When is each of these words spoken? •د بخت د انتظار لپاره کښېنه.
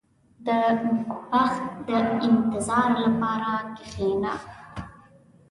•د 0.45 0.47
بخت 1.31 1.63
د 1.87 1.89
انتظار 2.25 2.89
لپاره 3.05 3.51
کښېنه. 3.77 4.33